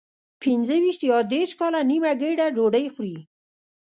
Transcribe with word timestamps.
پنځه 0.43 0.75
ویشت 0.83 1.01
یا 1.11 1.17
دېرش 1.33 1.51
کاله 1.59 1.79
نیمه 1.89 2.11
ګېډه 2.21 2.47
ډوډۍ 2.55 2.85
خوري. 2.93 3.17